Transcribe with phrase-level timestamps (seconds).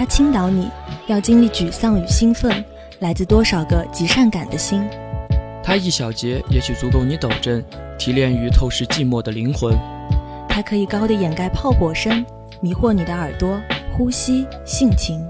[0.00, 0.66] 它倾倒你，
[1.08, 2.64] 要经历沮丧与兴奋，
[3.00, 4.82] 来自多少个极善感的心。
[5.62, 7.62] 它一小节也许足够你抖震，
[7.98, 9.76] 提炼于透视寂寞的灵魂。
[10.48, 12.24] 它可以高的掩盖炮火声，
[12.62, 13.60] 迷惑你的耳朵、
[13.92, 15.22] 呼吸、性情。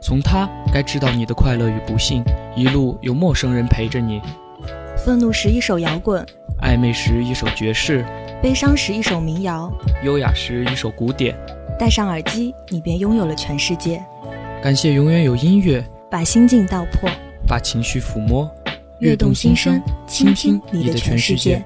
[0.00, 2.24] 从它该知道你的快乐与不幸，
[2.56, 4.22] 一路有陌生人陪着你。
[4.96, 6.24] 愤怒时一首摇滚，
[6.62, 8.02] 暧昧时一首爵士，
[8.42, 9.70] 悲伤时一首民谣，
[10.02, 11.36] 优雅时一首古典。
[11.78, 14.02] 戴上耳机，你便拥有了全世界。
[14.62, 17.10] 感谢永远有音乐，把心境道破，
[17.46, 18.50] 把情绪抚摸，
[19.00, 21.62] 悦动心声，倾听你的全世界。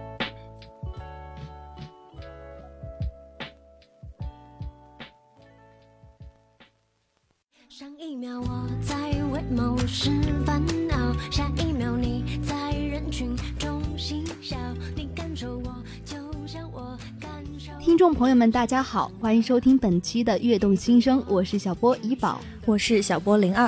[18.20, 22.38] 朋友们，大家好，欢迎收听本期的《悦动心声》，我是小波怡宝。
[22.66, 23.66] 我是小波零二，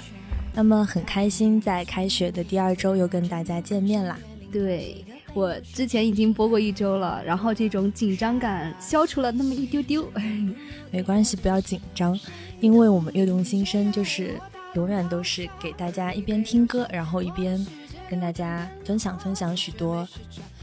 [0.52, 4.18] 那么很开心在开学的第二周又跟大家见面啦。
[4.52, 10.06] 对我之前已经播过一周了，然后这种紧张感消除了那么一丢丢。
[10.92, 12.14] 没关系，不要紧张，
[12.60, 14.38] 因为我们悦动心声就是
[14.74, 17.66] 永远都是给大家一边听歌，然后一边
[18.06, 20.06] 跟大家分享分享许多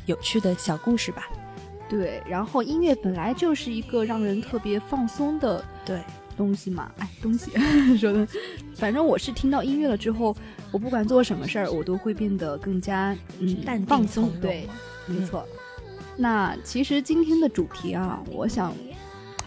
[0.06, 1.28] 有趣的小故事吧。
[1.90, 6.00] 对，然后音乐本来就是一个让人特别放松的对
[6.38, 7.52] 东西嘛，哎，东西
[7.98, 8.28] 说的，
[8.76, 10.36] 反正我是听到音乐了之后，
[10.72, 14.08] 我不管做什么事儿，我都会变得更加嗯淡定
[14.40, 14.68] 对，
[15.08, 15.46] 没嗯错。
[16.16, 18.74] 那其实今天的主题啊，我想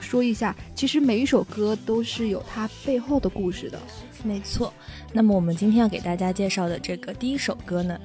[0.01, 3.79] 说一下，其实每一首歌都是有它背后的故事的。
[4.25, 4.73] 没错，
[5.13, 7.99] 那么我们今天要给大家介绍的这个第一首歌呢，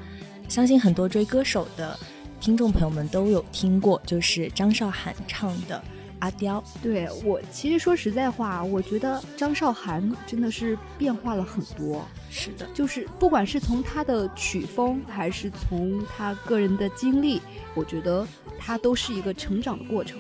[0.48, 1.98] 相信很多追歌手的
[2.40, 5.76] 听众朋友们都有听过，就是张韶涵唱的
[6.20, 6.62] 《阿刁》。
[6.84, 12.06] 对我，其实说实在话，我觉得张韶涵真的是变化了很多。
[12.30, 17.42] 是的，就是不管是从她的曲风，还是从她个人的经历，
[17.74, 18.26] 我觉得
[18.58, 20.18] 她都是一个成长的过程。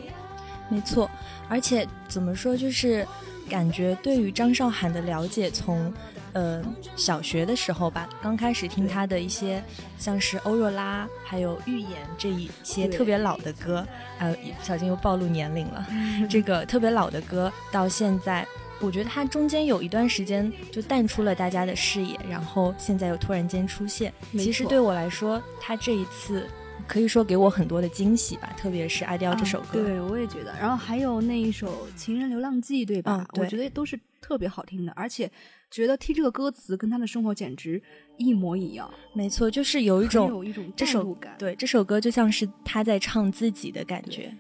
[0.69, 1.09] 没错，
[1.47, 3.07] 而且怎么说，就是
[3.49, 5.93] 感觉对于张韶涵的了解从，
[6.33, 6.61] 呃
[6.95, 9.63] 小学的时候吧，刚开始听她的一些
[9.97, 13.87] 像是欧若拉，还有预言这一些特别老的歌，
[14.19, 15.87] 呃，小心又暴露年龄了，
[16.29, 18.45] 这个特别老的歌到现在。
[18.79, 24.13] 我觉得她中间有一段时间就淡出了大家的视野，然后现在又突然间出现。
[24.33, 26.47] 其实对我来说，她这一次
[26.87, 29.81] 可以说给我很多的惊喜吧，特别是《爱掉》这首歌。
[29.81, 30.53] 啊对我也觉得。
[30.59, 33.11] 然后还有那一首《情人流浪记》，对吧？
[33.11, 35.29] 啊对我觉得都是特别好听的，而且
[35.69, 37.81] 觉得听这个歌词跟他的生活简直
[38.17, 41.35] 一模一样，没错，就是有一种有一种这首代入感。
[41.37, 44.33] 对这首歌就像是他在唱自己的感觉。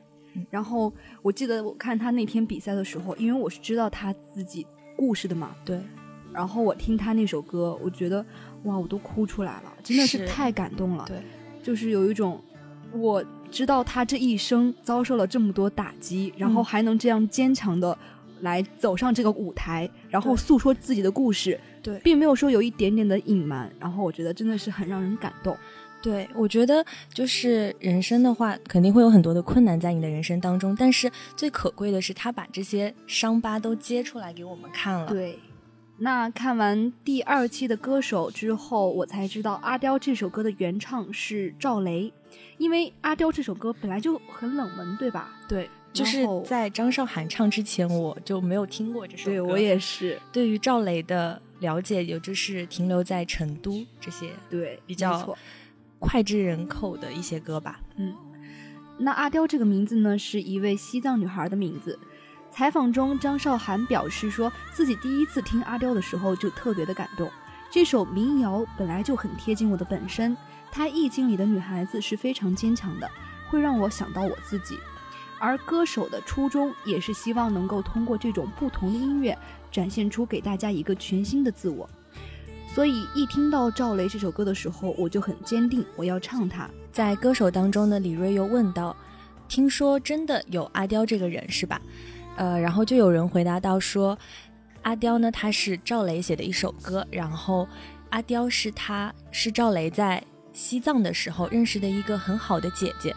[0.51, 0.93] 然后
[1.23, 4.65] 我记得我看他那天比赛的时候，因为我是知道他自己
[4.95, 5.79] 故事的嘛，对，
[6.31, 8.23] 然后我听他那首歌，我觉得
[8.63, 11.05] 哇，我都哭出来了，真的是是太感动了。
[11.07, 11.17] 对，
[11.67, 12.41] 就是有一种
[12.93, 17.97] 我知道他这一生遭受了这么多打击，然后嗯还能这样坚强的
[18.39, 25.57] 来走上这个舞台，然后诉说自己的故事，对并没有说有一点点的隐瞒，然后我觉得真的是很让人感动。
[26.01, 35.07] 对，我觉得就是人生的话，肯定会有很多的困难在你的人生当中，但是最可贵的是他把这些伤疤都揭出来给我们看了。
[35.07, 35.37] 对。
[35.99, 42.13] 那看完第二期的歌手之后，我才知道《阿刁》这首歌的原唱是赵雷，
[42.59, 45.33] 因为《阿刁》这首歌本来就很冷门，对吧？
[45.49, 49.31] 对，就是在张韶涵唱之前，我就没有听过这首歌。
[49.31, 55.35] 对我也是，对于赵雷的了解，也就是停留在成都这些对，比较
[55.99, 57.79] 脍炙人口的一些歌吧。
[57.95, 58.13] 嗯
[58.99, 61.99] 那阿刁这个名字呢，是一位西藏女孩的名字。
[62.57, 67.29] 采访中，张韶涵表示说自己第一次听阿刁的时候就特别的感动。
[67.69, 70.35] 这首民谣本来就很贴近我的本身，
[70.71, 73.07] 它意境里的女孩子是非常坚强的，
[73.47, 74.75] 会让我想到我自己。
[75.37, 79.37] 而歌手的初衷也是希望能够通过这种不同的音乐，
[79.71, 81.87] 展现出给大家一个全新的自我。
[82.73, 86.67] 所以一听到赵雷这首歌的时候，我就很坚定，我要唱它。
[86.91, 88.97] 在歌手当中呢，李锐又问到
[89.47, 91.79] ：“听说真的有阿刁这个人是吧？”
[92.37, 94.17] 呃，然后就有人回答到说
[94.83, 97.67] ：“阿刁呢，他是赵雷写的一首歌，然后
[98.11, 100.23] 阿刁是他是赵雷在
[100.53, 103.13] 西藏的时候认识的一个很好的姐姐，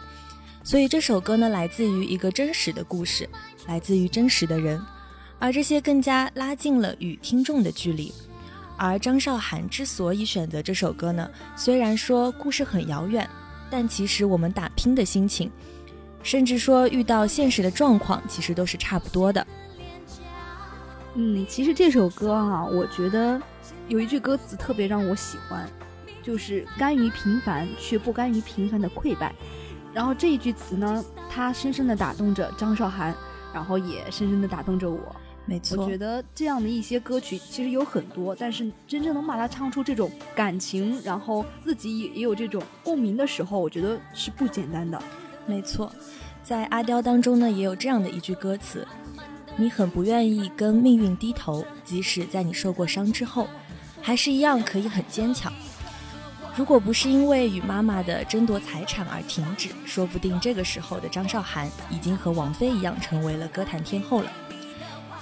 [0.63, 3.29] 所以这首歌呢来自于一个真实的故事，
[3.67, 4.81] 来自于真实的人，
[5.39, 8.13] 而这些更加拉近了与听众的距离。”
[8.77, 13.29] 而张韶涵之所以选择这首歌呢，虽然说故事很遥远，
[13.69, 15.51] 但其实我们打拼的心情，
[16.23, 19.45] 甚至说遇到现实的状况，其实都是差不多的。
[21.15, 23.41] 嗯，其实这首歌啊，我觉得
[23.87, 25.69] 有一句歌词特别让我喜欢，
[26.23, 29.33] 就是甘于平凡却不甘于平凡的溃败。
[29.93, 33.13] 然后这一句词呢，它深深的打动着张韶涵，
[33.53, 35.13] 然后也深深的打动着我。
[35.45, 45.01] 没错，我觉得这样的一些歌曲其实有很多，但是真正能把它唱出这种感情，然后自己也也有这种共鸣的时候，我觉得是不简单的。
[45.45, 45.91] 没错，
[46.43, 48.87] 在阿刁当中呢，也有这样的一句歌词。
[49.57, 53.47] 你很不愿意跟命运低头，即使在你受过伤之后，
[54.01, 55.51] 还是一样可以很坚强。
[56.55, 64.31] 如果不是因为与妈妈的争夺财产而停止，说不定这个时候的张韶涵已经和王菲一样成为了歌坛天后了。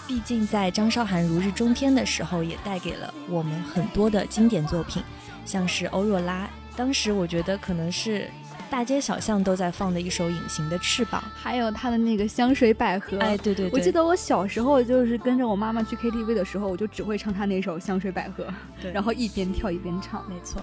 [0.07, 5.03] 毕竟在张韶涵如日中天的时候，也带给了我们很多的经典作品，
[5.45, 8.29] 像是欧若拉，当时我觉得可能是。
[8.69, 13.17] 大街小巷都在放的一首《隐形的翅膀》，还有他的那个香水百合。
[13.17, 18.47] 哎，对对对，我记得我小时候就是跟着我妈妈去 KTV 的时候，我就只会唱他那首香水百合，
[18.93, 20.23] 然后一边跳一边唱。
[20.29, 20.61] 没错。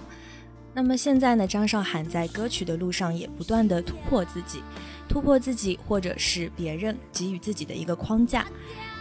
[0.73, 4.63] 那么现在呢，张韶涵在歌曲的路上也不断的突破自己，
[5.09, 8.47] 突破自己或者是别人给予自己的一个框架。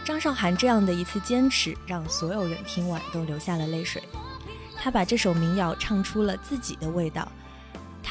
[0.04, 4.02] 张韶涵这样的一次坚持，让所有人听完都流下了泪水。
[4.76, 7.30] 她把这首民谣唱出了自己的味道，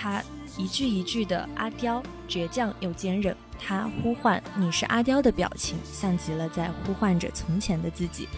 [0.05, 0.21] 他。
[0.57, 3.35] 一句一句的阿刁，倔强又坚韧。
[3.59, 8.29] 他呼唤你是阿刁的表情，像极了在呼唤着从前的自己，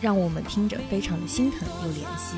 [0.00, 2.36] 让我们听着非常的心疼又怜惜。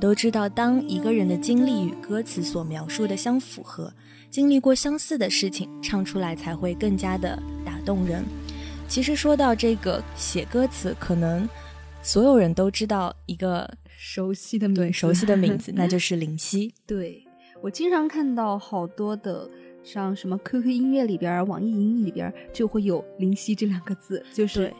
[0.00, 3.92] 们都知道，当一个人的经历与歌词所描述的相符合，
[4.30, 8.24] 经历过相似的事情，唱出来才会更加的打动人。
[8.88, 11.46] 其实说到这个写歌词，可能
[12.02, 16.72] 所有人都知道一个熟悉的名 熟悉的名字，那就是林夕。
[16.86, 17.22] 对
[17.60, 19.50] 我经常看到好多的，
[19.84, 24.72] 像什么 QQ 音乐里边、网易云里边就会有林夕这两个字，就是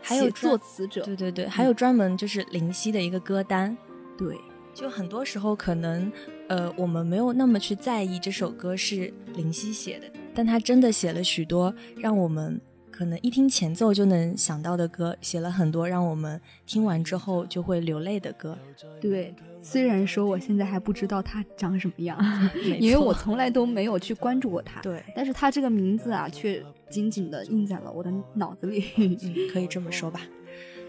[0.00, 1.02] 还有作词者。
[1.02, 3.76] 对对对，还有专门就是林夕的一个歌单。
[4.16, 4.36] 对，
[4.74, 6.10] 就很多时候可能，
[6.48, 12.60] 呃，我们没有那么去在意这首歌是林夕写的，但他真的写了许多让我们
[12.90, 18.56] 可能一听前奏就能想到的歌，写了很多让我们听完之后就会流泪的歌。
[19.00, 22.18] 对，虽然说我现在还不知道他长什么样，
[22.78, 24.80] 因为我从来都没有去关注过他。
[24.80, 28.84] 对，但是他这个名字啊，却紧紧的印在了我的脑子里。
[28.96, 29.16] 嗯，
[29.52, 30.20] 可以这么说吧。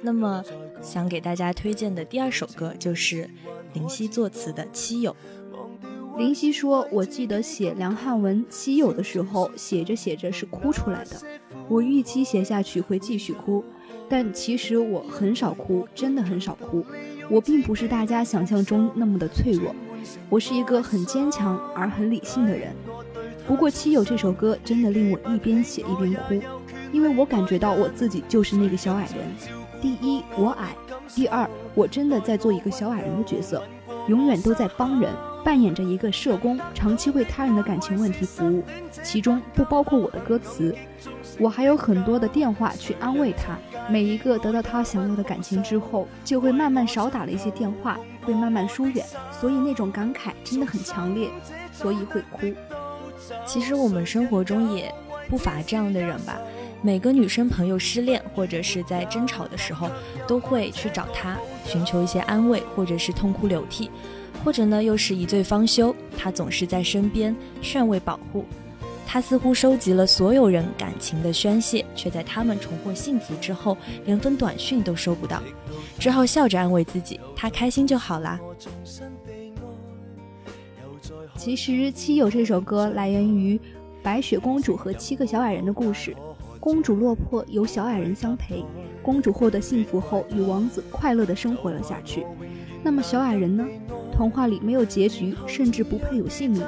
[0.02, 0.44] 那么，
[0.82, 3.30] 想给大家推荐的第二首歌就是
[3.74, 5.12] 林夕作词的《七友》。
[6.18, 11.16] 林夕说：“我记得写梁汉文《七友》的时候，写着写着是哭出来的。
[11.70, 13.64] 我预期写下去会继续哭，
[14.10, 16.86] 但其实我很少哭，真的很少哭。
[17.30, 19.74] 我并不是大家想象中那么的脆弱，
[20.30, 22.74] 我是一个很坚强而很理性的人。
[23.48, 26.42] 不过《七友》这首歌真的令我一边写一边哭，
[26.92, 30.68] 因为我感觉到我自己就是那个小矮人。”第一，我矮；
[31.16, 33.64] 第二，我真的在做一个小矮人的角色，
[34.08, 35.12] 永远都在帮人，
[35.44, 38.64] 扮演着一个社工，长期为他人的感情问题服务，
[39.04, 40.76] 其中不包括我的歌词。
[41.40, 43.58] 我还有很多的电话去安慰他，
[43.90, 49.04] 每一个得到他想要的感情之后，就会慢慢少打了一些电话，会慢慢疏远，
[49.40, 51.28] 所以那种感慨真的很强烈，
[51.74, 52.54] 所以会哭。
[53.48, 54.94] 其实我们生活中也
[55.28, 56.38] 不乏这样的人吧。
[56.84, 59.88] 每个女生朋友失恋或者是在争吵的时候，
[60.28, 63.92] 都会去找他寻求一些安慰，或者是痛哭流涕，
[64.44, 68.46] 或者呢又是一醉方休，他总是在身边劝慰保护。
[69.06, 75.44] 他似乎收集了所有人感情的宣泄，却在他们重获幸福之后，连封短讯都收不到，
[76.00, 78.40] 只好笑着安慰自己，他开心就好啦。
[81.36, 83.60] 其实《七友》这首歌来源于
[84.02, 86.16] 白雪公主和七个小矮人的故事。
[86.62, 88.64] 公主落魄，有小矮人相陪。
[89.02, 92.24] 公主获得幸福后，与王子快乐地生活了下去。
[92.84, 93.66] 那么小矮人呢？
[94.14, 96.64] 童话里没有结局，甚至不配有姓名。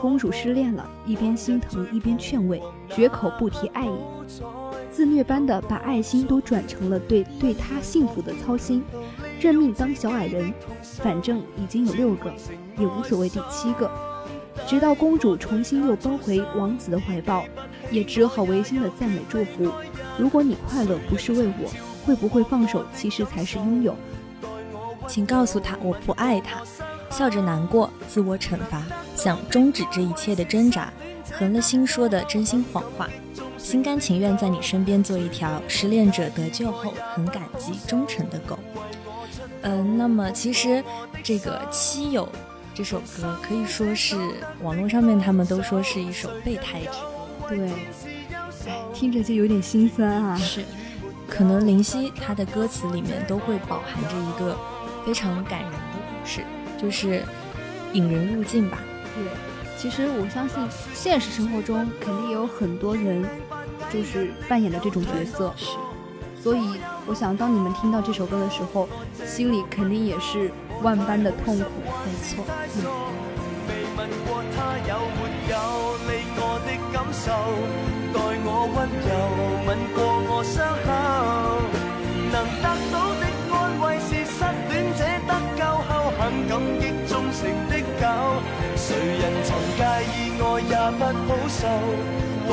[0.00, 3.92] 公主失恋了，一边心疼一边劝慰，绝口不提爱意，
[4.90, 8.82] 自虐般的把爱心都转成了对对他幸福的操心，
[9.40, 10.52] 认命当小矮人。
[10.82, 12.32] 反正已经有六个，
[12.76, 13.88] 也无所谓第七个。
[14.66, 17.44] 直到公主重新又奔回王子的怀抱，
[17.90, 19.70] 也只好违心的赞美祝福。
[20.18, 21.70] 如果你快乐不是为我，
[22.04, 23.94] 会不会放手其实才是拥有？
[25.06, 26.62] 请告诉他我不爱他，
[27.10, 28.82] 笑着难过，自我惩罚，
[29.16, 30.92] 想终止这一切的挣扎，
[31.32, 33.08] 横了心说的真心谎话，
[33.56, 38.58] 心甘情愿在你身边做一条失恋者得救后很感激忠诚的狗。
[39.62, 40.84] 嗯，那么其实
[41.22, 42.28] 这个七友。
[42.74, 44.16] 这首歌可以说是
[44.62, 46.98] 网络上面他们都说是一首备胎之，
[47.46, 47.68] 对，
[48.66, 50.36] 哎，听着就有点心酸啊。
[50.36, 50.64] 是，
[51.28, 54.56] 可能林夕她的歌词里面都会饱含着一个
[55.04, 56.42] 非常感人的故事，
[56.80, 57.22] 就是
[57.92, 58.78] 引人入境吧。
[59.14, 59.24] 对，
[59.78, 60.56] 其实我相信
[60.94, 63.24] 现实生活中肯定也有很多人
[63.92, 65.66] 就是扮演的这种角色，是。
[66.42, 68.88] 所以我想，当你们听到这首歌的时候，
[69.26, 70.50] 心里肯定也是。
[70.80, 71.64] 万般的痛苦，
[72.06, 72.44] 没错。
[73.66, 74.78] 未问过他
[75.48, 75.54] 有
[76.04, 77.32] 你我的感受，
[78.12, 79.10] 待我温柔，
[79.66, 80.86] 吻过我伤口。
[82.30, 84.38] 能得到的安慰是失
[84.68, 87.40] 恋者得救后很感激忠诚
[87.70, 88.04] 的狗。
[88.76, 88.84] 谁
[89.16, 89.80] 人曾介
[90.12, 91.60] 意我也不好受，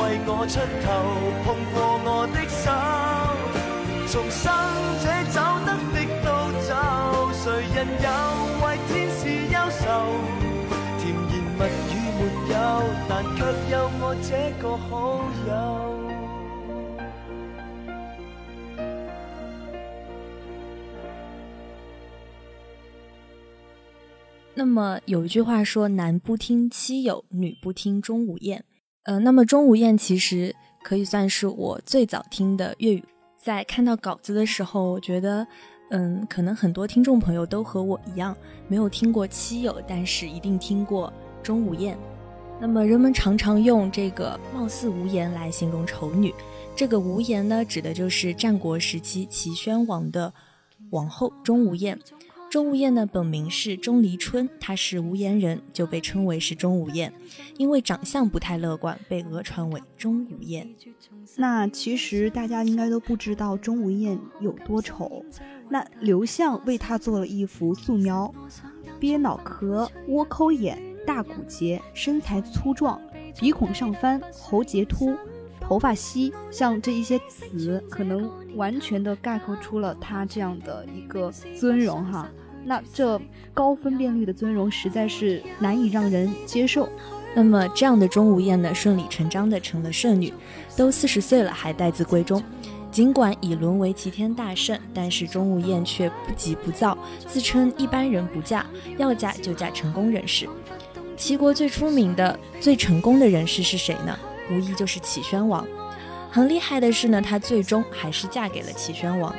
[0.26, 0.88] 我出头，
[1.44, 2.64] 碰过我的手，
[4.10, 4.42] 重生
[5.02, 5.36] 者走
[5.66, 6.26] 得的都
[6.66, 6.70] 走。
[7.44, 8.08] 谁人有
[8.64, 9.20] 为天使
[9.52, 9.84] 忧愁？
[13.18, 13.40] 但却
[13.72, 15.50] 有我这个好友。
[24.52, 28.62] 那么有一句话说：“男不听妻友，女不听钟无艳。”
[29.04, 33.02] 呃，那么钟无艳其实可以算是我最早听的粤语。
[33.38, 35.46] 在看到稿子的时候，我觉得。
[35.88, 41.10] 嗯，可能很多听众朋友都和我一样，没有听过七友，但是一定听过
[41.42, 41.96] 钟无艳。
[42.58, 46.34] 那么人们常常用这个貌似无颜来形容丑女，
[46.74, 50.32] 这个无颜呢，指的就是战国时期齐宣王的
[50.90, 51.98] 王后钟无艳。
[52.48, 57.12] 钟无艳呢，本名是钟离春，她是无颜人，就被称为是钟无艳。
[57.58, 60.74] 因为长相不太乐观，被讹传为钟无艳。
[61.36, 65.24] 那其实大家应该都不知道钟无艳有多丑。
[65.68, 68.32] 那刘向为她做了一幅素描，
[68.98, 73.00] 鳖脑壳、倭抠眼、大骨节，身材粗壮，
[73.38, 75.14] 鼻孔上翻，喉结凸，
[75.60, 82.28] 头发稀，像这一些词，可能完全的概括出了她这样的一个尊容哈。
[82.64, 83.20] 那这
[83.54, 86.88] 高分辨率的尊容实在是难以让人接受。
[87.32, 90.32] 那么这样的钟无艳呢，顺理成章的成了剩女，
[90.76, 92.42] 都四十岁了还待字闺中。
[92.90, 96.96] 尽管已沦为齐天大圣，但是钟无艳却不急不躁，
[97.26, 98.64] 自称一般人不嫁，
[98.96, 100.48] 要嫁就嫁成功人士。
[101.16, 104.16] 齐国最出名的、最成功的人士是谁呢？
[104.50, 105.66] 无疑就是齐宣王。
[106.30, 109.34] 很厉害的是呢，她最终还是嫁给了齐宣王。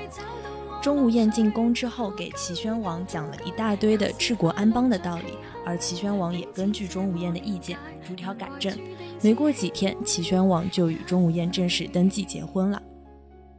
[0.81, 5.33] 钟无艳进宫之后，给齐宣王讲了一大堆的治国安邦的道理，
[5.65, 8.75] 而齐宣王也根据钟无艳的意见逐条改正。
[9.21, 12.81] 没过几天，齐宣王就与钟无艳正式登记结婚了。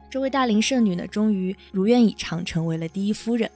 [0.09, 3.49] 这位大龄剩女呢，终于如愿以偿成为了第一夫人。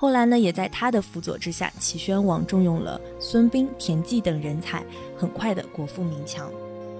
[0.00, 4.82] 后来呢，也在他的辅佐之下，齐宣王重用了孙膑、田忌等人才，
[5.14, 6.50] 很快的国富民强。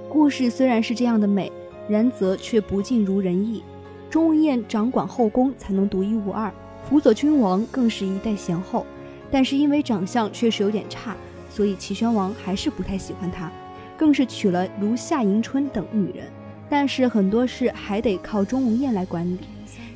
[0.07, 1.51] 故事虽然是这样的美，
[1.89, 3.63] 然则却不尽如人意。
[4.11, 6.53] 钟无艳掌管后宫才能独一无二，
[6.91, 8.85] 辅佐君王更是一代贤后。
[9.31, 11.17] 但是因为长相确实有点差，
[11.49, 13.51] 所以齐宣王还是不太喜欢她，
[13.97, 16.27] 更是娶了如夏迎春等女人。
[16.69, 19.39] 但是很多事还得靠钟无艳来管理。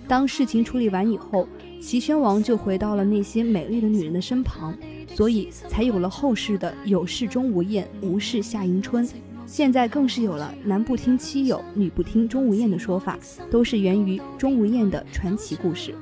[0.09, 1.47] 当事情处理完以后，
[1.85, 4.75] 齐宣王就回到了那些美丽的女人的身旁，
[5.15, 9.07] 所以才有了后世的“有事钟无艳，无事夏迎春”。
[9.47, 13.19] 现在更是有了“男不听妻友，女不听钟无艳”的说法，
[13.51, 15.95] 都是源于钟无艳的传奇故事。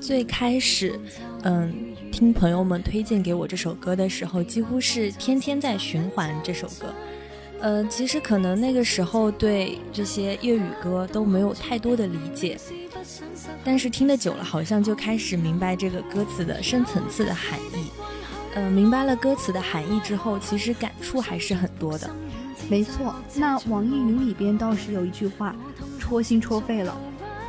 [0.00, 0.98] 最开始，
[1.44, 1.72] 嗯，
[2.10, 6.92] 听朋友们推荐给我这首歌的时候，几乎是天天在循环这首歌。
[7.60, 12.58] 呃，其实可能那个时候对这些粤语歌都没有太多的理解，
[13.64, 17.90] 但是听得久了，好像就开始明白这个歌词的深层次的含义。
[18.54, 22.08] 呃，明白了歌词的含义之后，其实感触还是很多的。
[22.68, 25.54] 没错，那网易云里边倒是有一句话，
[25.98, 26.96] 戳心戳肺了：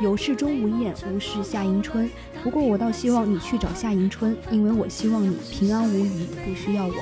[0.00, 2.10] 有事钟无艳，无事夏迎春。
[2.42, 6.94] 不过我倒希望你去找夏迎春，因为我希望你平安无虞，不需要我。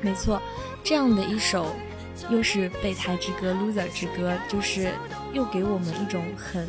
[0.00, 0.40] 没错。
[0.84, 1.66] 这样的一首，
[2.28, 4.92] 又是备胎之歌、loser 之歌，就是
[5.32, 6.68] 又给我们一种很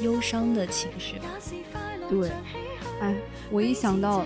[0.00, 1.20] 忧伤的情绪。
[2.08, 2.30] 对，
[3.00, 3.14] 哎，
[3.50, 4.24] 我一想到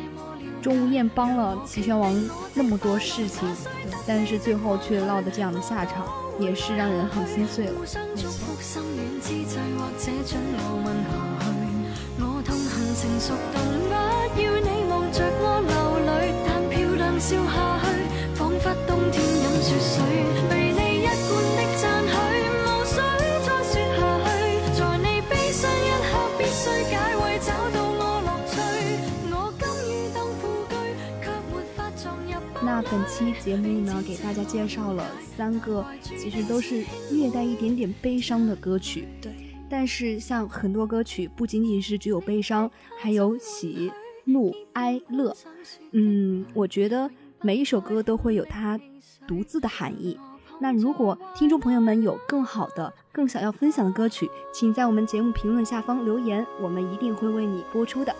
[0.60, 2.14] 钟无艳帮了齐宣王
[2.54, 3.48] 那么多事情，
[4.06, 6.06] 但是最后却落得这样的下场，
[6.38, 7.72] 也是让人很心碎了。
[17.18, 17.65] 那
[32.88, 35.04] 本期节目呢，给大家介绍了
[35.36, 39.08] 三个，其实都是略带一点点悲伤的歌曲。
[39.20, 39.32] 对，
[39.68, 43.90] 但是像很多歌曲，不仅仅是只有悲伤，还有喜
[44.24, 45.36] 怒哀乐。
[45.90, 47.10] 嗯，我觉得
[47.42, 48.78] 每一首歌都会有它
[49.26, 50.16] 独自的含义。
[50.60, 58.14] 那如果听众朋友们有更好的、更想要分享的歌曲，请在我们节目评论下方留言，我们一定会为你播出的。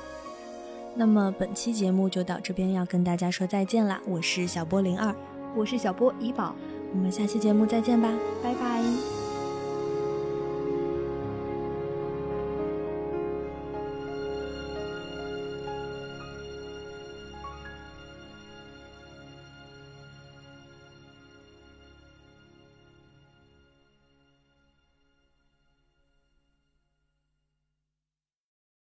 [0.97, 4.01] 那么本期节目就到这边，要跟大家说再见啦！
[4.07, 5.15] 我是小波零二，
[5.55, 6.55] 我是小波怡宝，
[6.95, 8.11] 我们下期节目再见吧，
[8.43, 8.83] 拜拜。